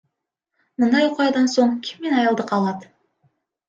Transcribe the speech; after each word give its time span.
Мындай 0.85 1.05
окуядан 1.11 1.53
соң 1.59 1.79
ким 1.91 2.03
мени 2.09 2.21
аялдыкка 2.25 2.63
алат? 2.63 2.93